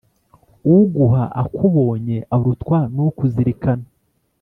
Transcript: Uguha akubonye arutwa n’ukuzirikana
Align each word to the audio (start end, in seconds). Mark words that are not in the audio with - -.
Uguha 0.75 1.23
akubonye 1.43 2.17
arutwa 2.35 2.79
n’ukuzirikana 2.93 3.85